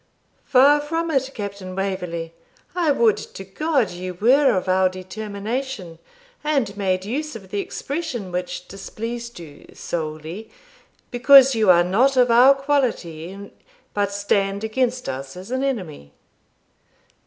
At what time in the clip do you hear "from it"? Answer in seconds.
0.81-1.29